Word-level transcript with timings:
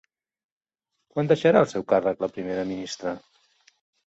Quan 1.15 1.29
deixarà 1.31 1.61
el 1.65 1.69
seu 1.73 1.85
càrrec 1.93 2.25
la 2.25 2.33
primera 2.39 2.67
ministra? 2.73 3.15